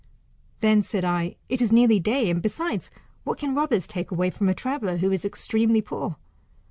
[0.61, 2.89] Then said I, It is nearly day; and, besides,
[3.23, 6.15] what can robbers take away from a traveller who is extremely poor?